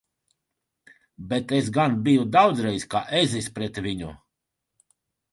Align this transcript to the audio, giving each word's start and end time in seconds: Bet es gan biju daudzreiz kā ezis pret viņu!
Bet 1.33 1.51
es 1.57 1.67
gan 1.75 1.97
biju 2.07 2.23
daudzreiz 2.35 2.85
kā 2.93 3.01
ezis 3.19 3.51
pret 3.59 3.77
viņu! 3.89 4.09